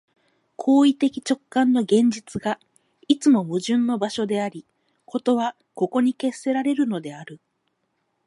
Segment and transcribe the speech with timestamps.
[0.55, 2.59] 行為的直観の現実が、
[3.07, 4.65] いつも矛盾の場所であり、
[5.05, 7.39] 事はここに決せられるのである。